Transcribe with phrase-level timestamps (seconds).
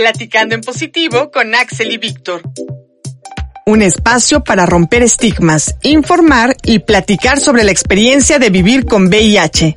[0.00, 2.40] Platicando en positivo con Axel y Víctor.
[3.66, 9.76] Un espacio para romper estigmas, informar y platicar sobre la experiencia de vivir con VIH.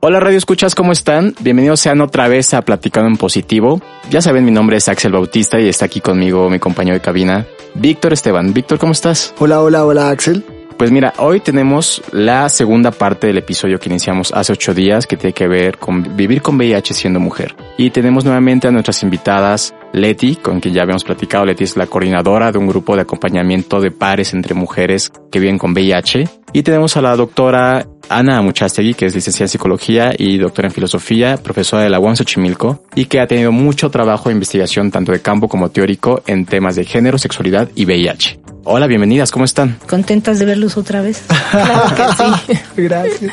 [0.00, 1.34] Hola Radio Escuchas, ¿cómo están?
[1.40, 3.82] Bienvenidos sean otra vez a Platicando en Positivo.
[4.08, 7.46] Ya saben, mi nombre es Axel Bautista y está aquí conmigo mi compañero de cabina,
[7.74, 8.54] Víctor Esteban.
[8.54, 9.34] Víctor, ¿cómo estás?
[9.38, 10.42] Hola, hola, hola Axel.
[10.82, 15.16] Pues mira, hoy tenemos la segunda parte del episodio que iniciamos hace ocho días que
[15.16, 17.54] tiene que ver con vivir con VIH siendo mujer.
[17.78, 21.44] Y tenemos nuevamente a nuestras invitadas Leti, con quien ya habíamos platicado.
[21.44, 25.56] Leti es la coordinadora de un grupo de acompañamiento de pares entre mujeres que viven
[25.56, 26.28] con VIH.
[26.52, 30.74] Y tenemos a la doctora Ana Muchastegui, que es licenciada en psicología y doctora en
[30.74, 35.12] filosofía, profesora de la UAM Xochimilco, y que ha tenido mucho trabajo de investigación tanto
[35.12, 38.42] de campo como teórico en temas de género, sexualidad y VIH.
[38.64, 39.76] Hola, bienvenidas, ¿cómo están?
[39.88, 41.24] Contentas de verlos otra vez.
[41.50, 42.60] Claro que sí.
[42.76, 43.32] Gracias.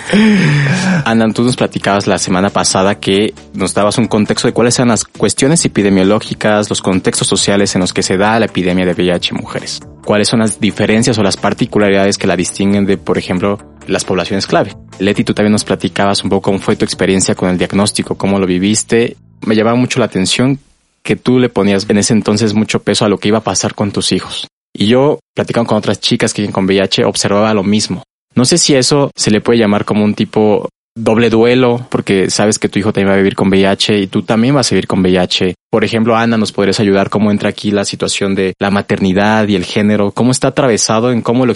[1.06, 4.90] Ana, tú nos platicabas la semana pasada que nos dabas un contexto de cuáles eran
[4.90, 9.36] las cuestiones epidemiológicas, los contextos sociales en los que se da la epidemia de VIH
[9.36, 9.80] en mujeres.
[10.04, 14.48] ¿Cuáles son las diferencias o las particularidades que la distinguen de, por ejemplo, las poblaciones
[14.48, 14.76] clave?
[15.00, 18.40] Leti, tú también nos platicabas un poco cómo fue tu experiencia con el diagnóstico, cómo
[18.40, 19.18] lo viviste.
[19.46, 20.60] Me llamaba mucho la atención
[21.04, 23.76] que tú le ponías en ese entonces mucho peso a lo que iba a pasar
[23.76, 24.48] con tus hijos.
[24.74, 28.04] Y yo, platicando con otras chicas que con VIH, observaba lo mismo.
[28.36, 32.60] No sé si eso se le puede llamar como un tipo doble duelo, porque sabes
[32.60, 34.88] que tu hijo también va a vivir con VIH y tú también vas a vivir
[34.88, 35.56] con VIH.
[35.72, 39.56] Por ejemplo, Ana, ¿nos podrías ayudar cómo entra aquí la situación de la maternidad y
[39.56, 40.12] el género?
[40.12, 41.54] ¿Cómo está atravesado en cómo lo,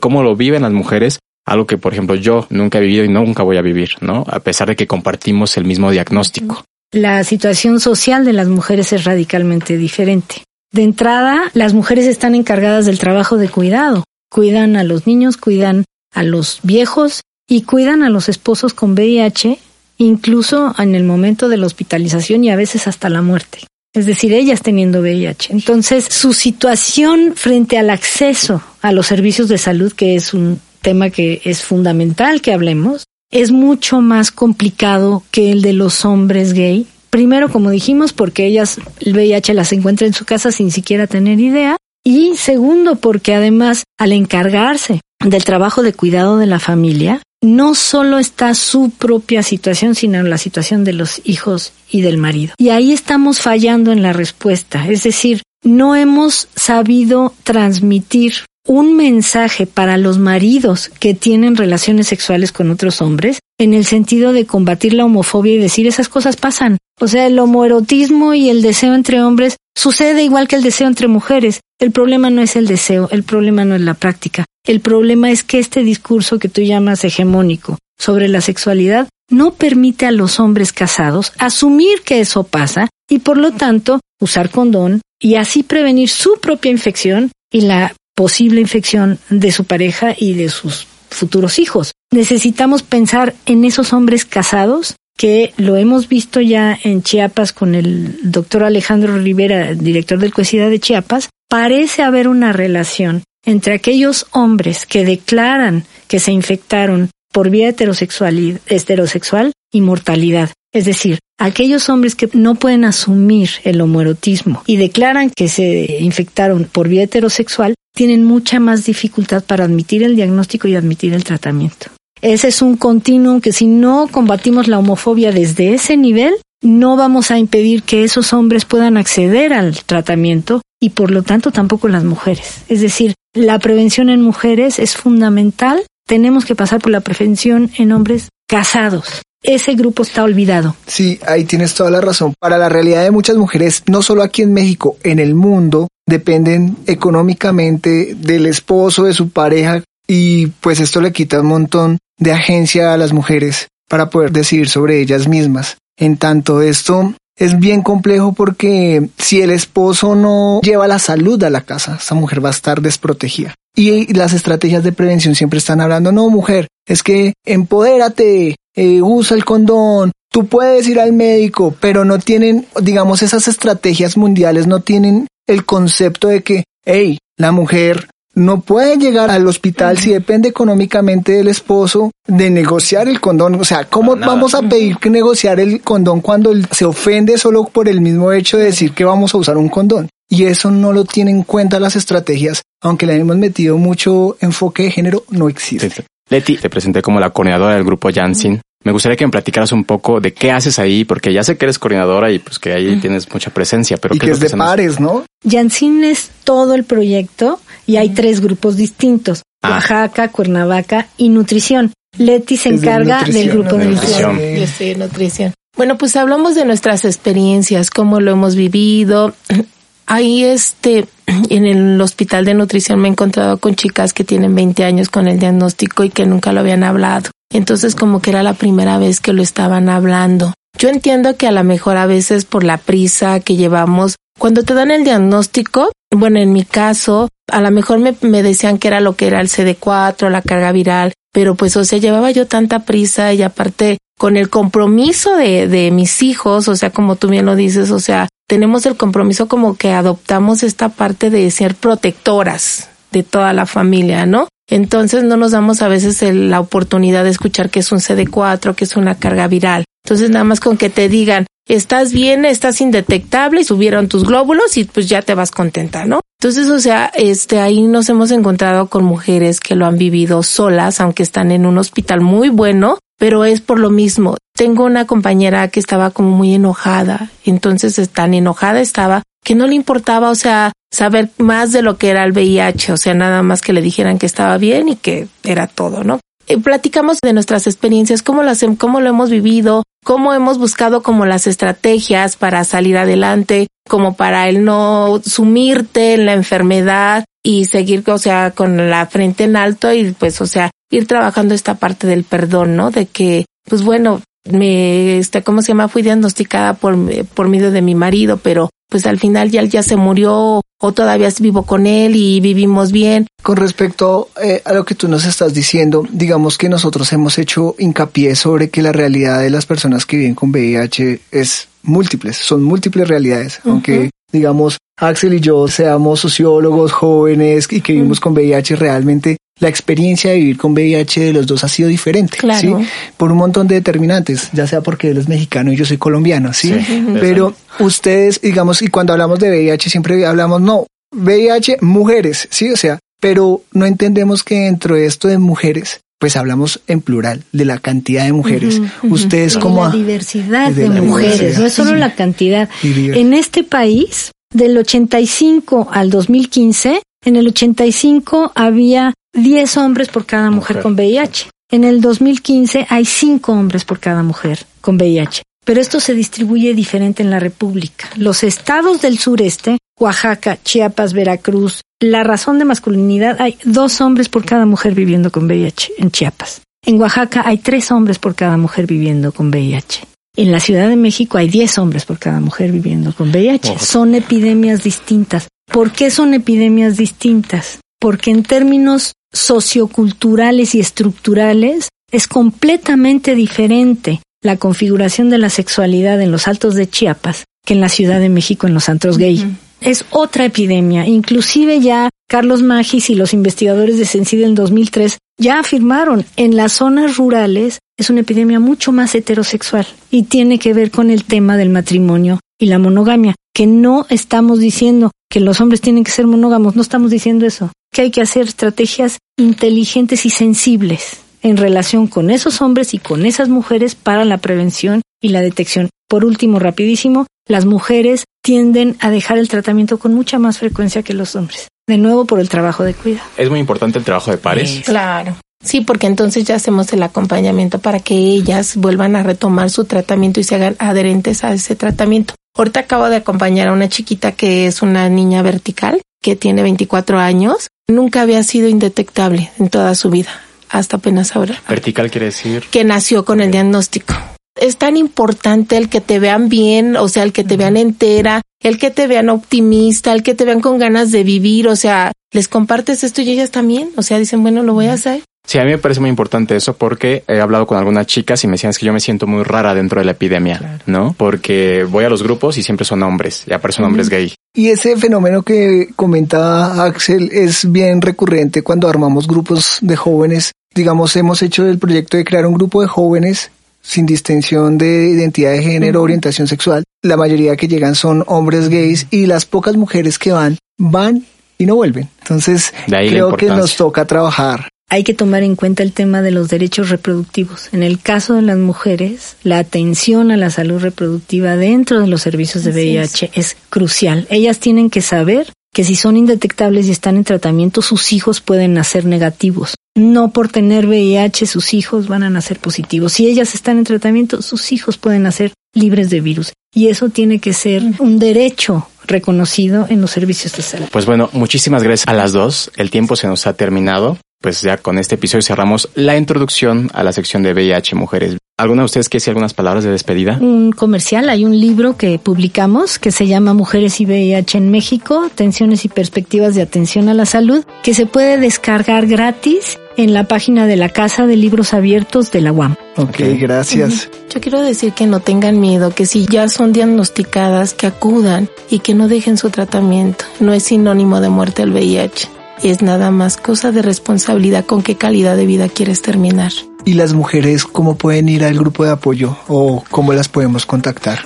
[0.00, 1.18] cómo lo viven las mujeres?
[1.44, 4.24] Algo que, por ejemplo, yo nunca he vivido y nunca voy a vivir, ¿no?
[4.28, 6.64] A pesar de que compartimos el mismo diagnóstico.
[6.90, 10.44] La situación social de las mujeres es radicalmente diferente.
[10.72, 14.04] De entrada, las mujeres están encargadas del trabajo de cuidado.
[14.30, 19.58] Cuidan a los niños, cuidan a los viejos y cuidan a los esposos con VIH,
[19.98, 23.60] incluso en el momento de la hospitalización y a veces hasta la muerte.
[23.92, 25.52] Es decir, ellas teniendo VIH.
[25.52, 31.10] Entonces, su situación frente al acceso a los servicios de salud, que es un tema
[31.10, 36.86] que es fundamental que hablemos, es mucho más complicado que el de los hombres gay
[37.14, 41.38] Primero, como dijimos, porque ellas el VIH las encuentra en su casa sin siquiera tener
[41.38, 41.76] idea.
[42.04, 48.18] Y segundo, porque además, al encargarse del trabajo de cuidado de la familia, no solo
[48.18, 52.54] está su propia situación, sino la situación de los hijos y del marido.
[52.58, 54.88] Y ahí estamos fallando en la respuesta.
[54.88, 62.50] Es decir, no hemos sabido transmitir un mensaje para los maridos que tienen relaciones sexuales
[62.50, 66.78] con otros hombres en el sentido de combatir la homofobia y decir esas cosas pasan.
[67.00, 71.08] O sea, el homoerotismo y el deseo entre hombres sucede igual que el deseo entre
[71.08, 71.60] mujeres.
[71.78, 74.44] El problema no es el deseo, el problema no es la práctica.
[74.66, 80.06] El problema es que este discurso que tú llamas hegemónico sobre la sexualidad no permite
[80.06, 85.36] a los hombres casados asumir que eso pasa y por lo tanto usar condón y
[85.36, 90.86] así prevenir su propia infección y la posible infección de su pareja y de sus
[91.10, 91.92] futuros hijos.
[92.10, 98.18] Necesitamos pensar en esos hombres casados que lo hemos visto ya en Chiapas con el
[98.22, 104.86] doctor Alejandro Rivera, director del COESIDA de Chiapas, parece haber una relación entre aquellos hombres
[104.86, 110.50] que declaran que se infectaron por vía heterosexual, heterosexual y mortalidad.
[110.74, 116.64] Es decir, aquellos hombres que no pueden asumir el homoerotismo y declaran que se infectaron
[116.64, 121.86] por vía heterosexual tienen mucha más dificultad para admitir el diagnóstico y admitir el tratamiento.
[122.20, 127.30] Ese es un continuum que si no combatimos la homofobia desde ese nivel, no vamos
[127.30, 132.02] a impedir que esos hombres puedan acceder al tratamiento y por lo tanto tampoco las
[132.02, 132.64] mujeres.
[132.68, 135.84] Es decir, la prevención en mujeres es fundamental.
[136.06, 139.22] Tenemos que pasar por la prevención en hombres casados.
[139.44, 140.74] Ese grupo está olvidado.
[140.86, 142.32] Sí, ahí tienes toda la razón.
[142.40, 146.78] Para la realidad de muchas mujeres, no solo aquí en México, en el mundo, dependen
[146.86, 152.94] económicamente del esposo, de su pareja, y pues esto le quita un montón de agencia
[152.94, 155.76] a las mujeres para poder decidir sobre ellas mismas.
[155.98, 161.50] En tanto esto es bien complejo porque si el esposo no lleva la salud a
[161.50, 163.54] la casa, esa mujer va a estar desprotegida.
[163.76, 169.36] Y las estrategias de prevención siempre están hablando, no mujer, es que empodérate, eh, usa
[169.36, 174.80] el condón, tú puedes ir al médico, pero no tienen, digamos, esas estrategias mundiales no
[174.80, 180.48] tienen el concepto de que, hey, la mujer no puede llegar al hospital si depende
[180.48, 183.54] económicamente del esposo de negociar el condón.
[183.54, 187.88] O sea, ¿cómo vamos a pedir que negociar el condón cuando se ofende solo por
[187.88, 190.08] el mismo hecho de decir que vamos a usar un condón?
[190.28, 194.84] Y eso no lo tienen en cuenta las estrategias, aunque le hemos metido mucho enfoque
[194.84, 196.04] de género, no existe.
[196.30, 199.84] Leti, te presenté como la coordinadora del grupo Janssen Me gustaría que me platicaras un
[199.84, 202.96] poco de qué haces ahí, porque ya sé que eres coordinadora y pues que ahí
[203.00, 205.24] tienes mucha presencia, pero y que es, de pares, ¿no?
[205.42, 209.70] Yancin es todo el proyecto y hay tres grupos distintos, ah.
[209.70, 211.92] Oaxaca, Cuernavaca y Nutrición.
[212.16, 214.38] Leti se encarga del grupo de nutrición.
[214.38, 215.54] Yo en nutrición.
[215.76, 219.34] Bueno, pues hablamos de nuestras experiencias, cómo lo hemos vivido.
[220.06, 221.06] Ahí este,
[221.50, 225.28] en el hospital de nutrición me he encontrado con chicas que tienen 20 años con
[225.28, 227.30] el diagnóstico y que nunca lo habían hablado.
[227.52, 230.54] Entonces como que era la primera vez que lo estaban hablando.
[230.78, 234.74] Yo entiendo que a lo mejor a veces por la prisa que llevamos, cuando te
[234.74, 239.14] dan el diagnóstico, bueno, en mi caso, a lo mejor me, decían que era lo
[239.14, 243.32] que era el CD4, la carga viral, pero pues, o sea, llevaba yo tanta prisa
[243.32, 247.56] y aparte con el compromiso de, de mis hijos, o sea, como tú bien lo
[247.56, 253.22] dices, o sea, tenemos el compromiso como que adoptamos esta parte de ser protectoras de
[253.22, 254.48] toda la familia, ¿no?
[254.68, 258.84] Entonces no nos damos a veces la oportunidad de escuchar que es un CD4, que
[258.84, 259.84] es una carga viral.
[260.04, 264.76] Entonces nada más con que te digan, estás bien, estás indetectable y subieron tus glóbulos
[264.76, 266.20] y pues ya te vas contenta, ¿no?
[266.40, 271.00] Entonces, o sea, este, ahí nos hemos encontrado con mujeres que lo han vivido solas,
[271.00, 274.36] aunque están en un hospital muy bueno, pero es por lo mismo.
[274.54, 279.74] Tengo una compañera que estaba como muy enojada, entonces tan enojada estaba que no le
[279.74, 283.60] importaba, o sea, saber más de lo que era el VIH, o sea, nada más
[283.60, 286.20] que le dijeran que estaba bien y que era todo, ¿no?
[286.46, 291.26] Eh, platicamos de nuestras experiencias, cómo las, cómo lo hemos vivido, cómo hemos buscado como
[291.26, 298.02] las estrategias para salir adelante, como para el no sumirte en la enfermedad y seguir,
[298.06, 302.06] o sea, con la frente en alto y pues, o sea, ir trabajando esta parte
[302.06, 302.90] del perdón, ¿no?
[302.90, 305.88] De que, pues bueno, me, este, ¿cómo se llama?
[305.88, 306.96] Fui diagnosticada por,
[307.26, 311.28] por medio de mi marido, pero pues al final ya, ya se murió o todavía
[311.40, 313.26] vivo con él y vivimos bien.
[313.42, 317.74] Con respecto eh, a lo que tú nos estás diciendo, digamos que nosotros hemos hecho
[317.78, 322.62] hincapié sobre que la realidad de las personas que viven con VIH es múltiples, son
[322.62, 328.76] múltiples realidades, aunque digamos Axel y yo seamos sociólogos jóvenes y que vivimos con VIH
[328.76, 332.74] realmente la experiencia de vivir con VIH de los dos ha sido diferente, ¿sí?
[333.16, 336.52] Por un montón de determinantes, ya sea porque él es mexicano y yo soy colombiano,
[336.52, 336.74] ¿sí?
[337.20, 342.70] Pero ustedes, digamos, y cuando hablamos de VIH siempre hablamos, no, VIH, mujeres, ¿sí?
[342.70, 347.44] O sea, pero no entendemos que dentro de esto de mujeres, pues hablamos en plural
[347.52, 348.80] de la cantidad de mujeres.
[349.02, 349.84] Ustedes como...
[349.84, 352.68] La diversidad de, mujeres, no es solo la cantidad.
[352.82, 360.50] En este país, del 85 al 2015, en el 85 había 10 hombres por cada
[360.50, 361.50] mujer, con VIH.
[361.70, 365.42] En el 2015 hay 5 hombres por cada mujer con VIH.
[365.64, 368.08] Pero esto se distribuye diferente en la República.
[368.16, 374.44] Los estados del sureste, Oaxaca, Chiapas, Veracruz, la razón de masculinidad, hay dos hombres por
[374.44, 376.62] cada mujer viviendo con VIH en Chiapas.
[376.86, 380.06] En Oaxaca hay tres hombres por cada mujer viviendo con VIH.
[380.36, 383.78] En la Ciudad de México hay 10 hombres por cada mujer viviendo con VIH.
[383.78, 385.48] Son epidemias distintas.
[385.70, 387.78] ¿Por qué son epidemias distintas?
[388.00, 396.30] Porque en términos socioculturales y estructurales es completamente diferente la configuración de la sexualidad en
[396.30, 399.56] los altos de Chiapas que en la Ciudad de México en los antros gay.
[399.80, 401.06] Es otra epidemia.
[401.06, 406.72] Inclusive ya Carlos Magis y los investigadores de Sencid en 2003 ya afirmaron en las
[406.72, 411.56] zonas rurales es una epidemia mucho más heterosexual y tiene que ver con el tema
[411.56, 416.26] del matrimonio y la monogamia, que no estamos diciendo que los hombres tienen que ser
[416.26, 422.08] monógamos, no estamos diciendo eso, que hay que hacer estrategias inteligentes y sensibles en relación
[422.08, 425.88] con esos hombres y con esas mujeres para la prevención y la detección.
[426.08, 431.14] Por último, rapidísimo, las mujeres tienden a dejar el tratamiento con mucha más frecuencia que
[431.14, 431.68] los hombres.
[431.86, 433.28] De nuevo por el trabajo de cuidado.
[433.36, 434.82] Es muy importante el trabajo de pares.
[434.84, 435.36] Claro.
[435.62, 440.40] Sí, porque entonces ya hacemos el acompañamiento para que ellas vuelvan a retomar su tratamiento
[440.40, 442.34] y se hagan adherentes a ese tratamiento.
[442.56, 447.18] Ahorita acabo de acompañar a una chiquita que es una niña vertical, que tiene 24
[447.18, 447.68] años.
[447.88, 450.30] Nunca había sido indetectable en toda su vida,
[450.70, 451.62] hasta apenas ahora.
[451.68, 454.14] Vertical quiere decir que nació con el diagnóstico.
[454.58, 458.40] Es tan importante el que te vean bien, o sea, el que te vean entera,
[458.62, 462.12] el que te vean optimista, el que te vean con ganas de vivir, o sea,
[462.32, 465.22] les compartes esto y ellas también, o sea, dicen, bueno, lo voy a hacer.
[465.46, 468.46] Sí, a mí me parece muy importante eso porque he hablado con algunas chicas y
[468.46, 471.14] me decían que yo me siento muy rara dentro de la epidemia, ¿no?
[471.18, 474.34] Porque voy a los grupos y siempre son hombres y aparecen hombres gay.
[474.54, 480.52] Y ese fenómeno que comentaba Axel es bien recurrente cuando armamos grupos de jóvenes.
[480.74, 483.50] Digamos, hemos hecho el proyecto de crear un grupo de jóvenes
[483.82, 486.84] sin distinción de identidad de género, orientación sexual.
[487.02, 491.26] La mayoría que llegan son hombres gays y las pocas mujeres que van, van
[491.58, 492.08] y no vuelven.
[492.22, 496.48] Entonces, creo que nos toca trabajar hay que tomar en cuenta el tema de los
[496.48, 497.68] derechos reproductivos.
[497.72, 502.22] En el caso de las mujeres, la atención a la salud reproductiva dentro de los
[502.22, 503.56] servicios de VIH es.
[503.70, 504.26] crucial.
[504.30, 508.74] Ellas tienen que saber que si son indetectables y están en tratamiento, sus hijos pueden
[508.74, 509.74] nacer negativos.
[509.96, 513.14] No por tener VIH sus hijos van a nacer positivos.
[513.14, 516.52] Si ellas están en tratamiento, sus hijos pueden nacer libres de virus.
[516.72, 520.86] Y eso tiene que ser un derecho reconocido en los servicios de salud.
[520.90, 522.70] Pues bueno, muchísimas gracias a las dos.
[522.76, 527.02] El tiempo se nos ha terminado pues ya con este episodio cerramos la introducción a
[527.02, 528.36] la sección de VIH Mujeres.
[528.58, 530.36] ¿Alguna de ustedes quiere decir algunas palabras de despedida?
[530.38, 535.30] Un comercial, hay un libro que publicamos que se llama Mujeres y VIH en México,
[535.34, 540.28] Tensiones y Perspectivas de Atención a la Salud, que se puede descargar gratis en la
[540.28, 542.76] página de la Casa de Libros Abiertos de la UAM.
[542.98, 544.10] Ok, gracias.
[544.28, 548.80] Yo quiero decir que no tengan miedo, que si ya son diagnosticadas, que acudan y
[548.80, 550.26] que no dejen su tratamiento.
[550.38, 554.96] No es sinónimo de muerte el VIH es nada más cosa de responsabilidad con qué
[554.96, 556.52] calidad de vida quieres terminar.
[556.84, 561.20] ¿Y las mujeres cómo pueden ir al grupo de apoyo o cómo las podemos contactar?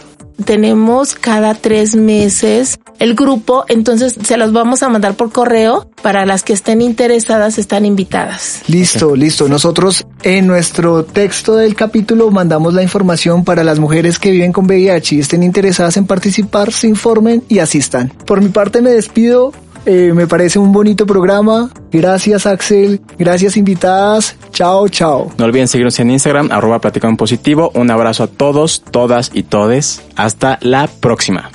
[0.44, 5.88] Tenemos cada tres meses el grupo, entonces se los vamos a mandar por correo.
[6.02, 8.62] Para las que estén interesadas, están invitadas.
[8.68, 9.48] Listo, listo.
[9.48, 14.66] Nosotros en nuestro texto del capítulo mandamos la información para las mujeres que viven con
[14.66, 18.12] VIH y estén interesadas en participar, se informen y asistan.
[18.26, 19.52] Por mi parte me despido.
[19.86, 21.70] Eh, me parece un bonito programa.
[21.90, 24.36] Gracias Axel, gracias invitadas.
[24.52, 25.32] Chao, chao.
[25.38, 27.70] No olviden seguirnos en Instagram, arroba platicando positivo.
[27.74, 30.02] Un abrazo a todos, todas y todes.
[30.16, 31.50] Hasta la próxima.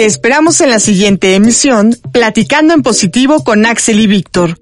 [0.00, 4.56] Te esperamos en la siguiente emisión, Platicando en Positivo con Axel y Víctor.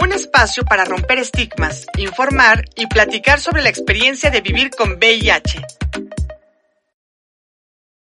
[0.00, 5.62] Un espacio para romper estigmas, informar y platicar sobre la experiencia de vivir con VIH.